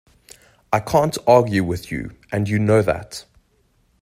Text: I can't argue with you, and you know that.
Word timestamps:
I 0.73 0.79
can't 0.79 1.15
argue 1.27 1.63
with 1.63 1.91
you, 1.91 2.17
and 2.31 2.49
you 2.49 2.57
know 2.57 2.81
that. 2.81 3.23